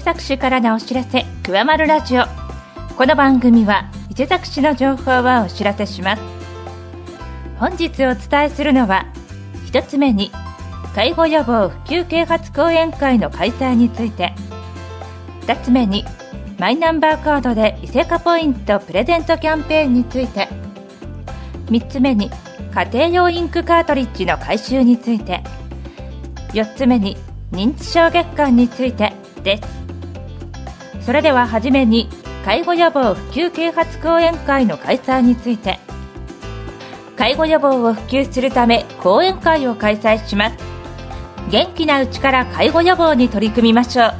[0.00, 2.22] 伊勢崎市からのお知らせくわまるラジオ
[2.96, 6.22] この番組は伊勢崎市の情報をお知らせします
[7.58, 9.04] 本日お伝えするのは
[9.66, 10.30] 一つ目に
[10.94, 14.32] 介護予防普及啓発講演会の開催について
[15.42, 16.02] 二つ目に
[16.58, 20.48] マイナンバーカードで伊勢カポイントプレゼントキャンペーンについて
[21.68, 22.30] 三つ目に
[22.74, 25.44] 家庭用インクカートリッジの回収について
[26.54, 27.18] 四つ目に
[27.52, 29.12] 認知症月間について
[29.42, 29.89] です
[31.00, 32.08] それでは初めに
[32.44, 35.78] 介護予防普及啓発講演会の開催について。
[37.16, 40.56] 介護予防を普及するため講演会を開催します。
[41.50, 44.14] 元気なうちから介護予防に取り組みましょう。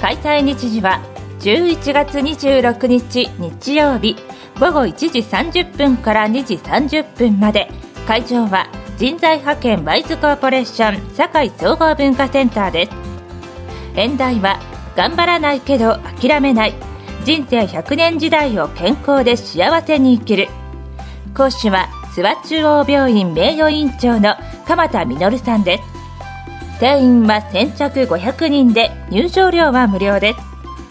[0.00, 1.00] 開催日時は
[1.40, 4.16] 11月26日日曜日
[4.60, 7.70] 午後1時30分から2時30分まで。
[8.06, 8.66] 会場は
[8.98, 12.92] 人材派遣ワイズコーポレーション堺総合文化センターです。
[13.96, 14.58] 演題は
[14.96, 16.74] 頑張らないけど諦めない
[17.24, 20.48] 人生100年時代を健康で幸せに生きる。
[21.34, 24.36] 講師は諏訪中央病院名誉院長の
[24.66, 25.84] 鎌田実さんです。
[26.80, 30.40] 定員は先着500人で入場料は無料です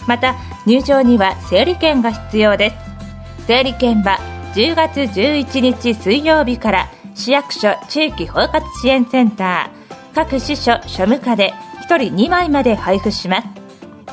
[0.07, 3.45] また入場には整理券が必要です。
[3.47, 4.17] 整理券は
[4.55, 9.83] 10月11日水曜日から市役所地域包括支援センター。
[10.13, 11.53] 各支所庶務課で
[11.89, 13.62] 1人2枚まで配布します。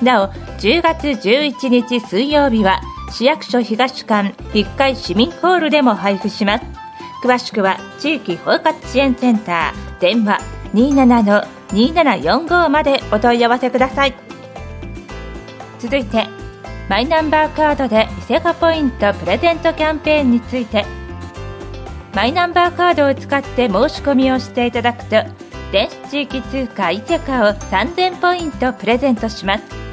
[0.04, 6.64] なお10月11日水曜日は市役所東館1階市民ホールでも配布します。
[7.22, 10.38] 詳しくは地域包括支援センター電話
[10.74, 14.14] 27-2745までお問い合わせください。
[15.78, 16.26] 続いて
[16.88, 20.84] マイナンバーカードで伊勢カポイントプレゼントキャンペーンについて
[22.14, 25.10] マイナンバーカードを使って申し込みをしていただくと
[25.72, 29.89] 電子地域通貨伊勢カを3000ポイントプレゼントします。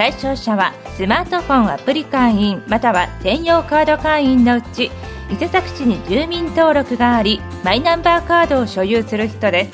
[0.00, 4.90] 対象者はスマートフォンアプリ会員または専用カード会員のうち
[5.30, 9.72] 伊勢崎市に住民登録がありマイナンバーカードを所有する人です。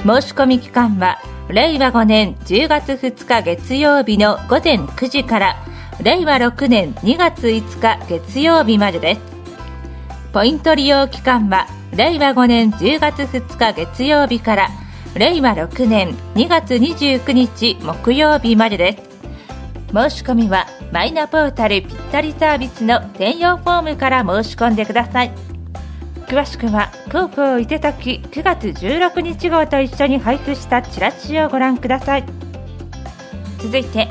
[0.00, 1.18] 申し込み期間は
[1.48, 5.56] 令和5年10月2日月曜日の午前9時から
[6.02, 9.20] 令和6年2月5日月曜日までです。
[10.34, 14.68] ポイント利用期間は令和5年10月2日月曜日から
[15.14, 19.07] 令和6年2月29日木曜日までです。
[19.92, 25.32] 申し込みはマイナポータルぴったりサービスの専用フォームから申し込んでください。
[26.26, 32.24] 詳しくは高校伊勢崎9月16日号と一緒に配布したチラシをご覧ください。
[33.58, 34.08] 続いて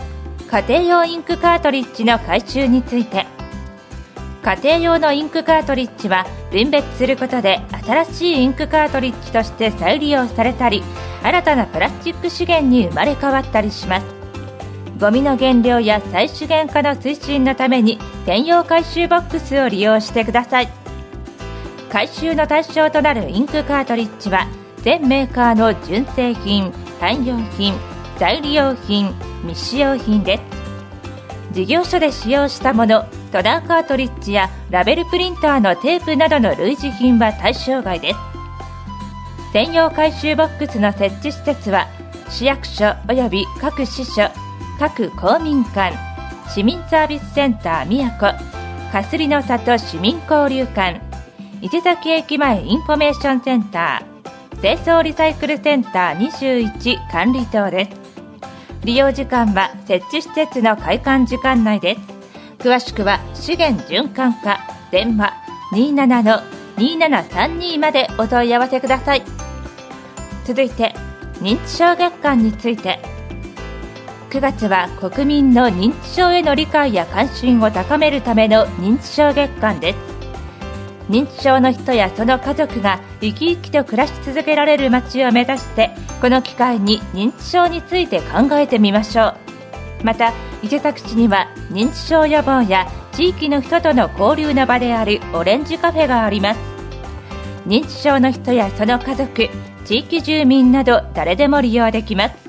[0.49, 3.25] 家庭用インクカートリッジの回収について。
[4.43, 10.83] 家庭用のインクカートリッジは分別することで新しいインクカートリッジとして再利用されたり
[11.21, 14.16] 新たなプラスチック資源に生まれ変わったりします。
[14.99, 20.69] ゴミの減量や再資源化の推進のために専用回収ボックスを利用してください。
[21.91, 24.47] 回収の対象となるインクカートリッジは
[24.77, 27.75] 全メーカーの純正品汎用品
[28.17, 29.13] 再利用品
[29.43, 30.43] 未使用品です。
[31.53, 38.19] 事業所で使用したものトナーカートリッジやラベルプリンターのテープなどの類似品は対象外です。
[39.53, 41.87] 専用回収ボックスの設置施設は
[42.29, 44.29] 市役所及び各支所
[44.79, 45.97] 各公民館
[46.49, 48.31] 市民サービスセンター宮古
[48.91, 51.01] かすりの里市民交流館
[51.61, 57.91] 伊勢崎駅前インフォメーションセンター清掃リサイクルセンター21管理棟です。
[58.83, 62.01] 利用時間は設置施設の開館時間内です。
[62.59, 64.59] 詳しくは資源循環課
[64.91, 65.33] 電話
[66.77, 69.23] 27-2732までお問い合わせください。
[70.45, 70.93] 続いて
[71.39, 73.16] 認知症月間について。
[74.29, 79.97] 9月は国民の認知症への理解や関心を高めるための認知症月間です。
[81.09, 89.35] 認知症の人やその家族が生き生きと暮らし続けられる街を目指してこの機会に認知症について考えてみましょう。
[90.03, 96.59] また伊勢崎市には認知症予防や地域の人との交流の場であるオレンジカフェがあります。
[97.65, 99.49] 認知症の人やその家族
[99.85, 102.46] 地域住民など誰でも利用できます。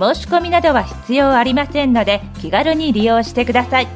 [0.00, 3.88] 申し込みなどは必要ありませんので気軽に利用してください。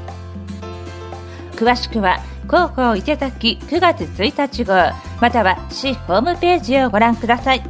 [1.53, 4.75] 詳しくは広報伊勢崎9月1日号
[5.23, 7.62] または市ホームページをご覧ください。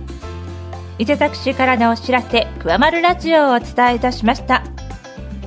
[0.99, 4.65] 伊勢崎市からのお知らせくわまるラジオをお伝えいたしました。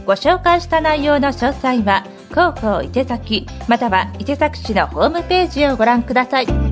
[0.06, 6.67] ご紹介した内容の詳細は広報伊勢崎または伊勢崎市のホームページをご覧ください。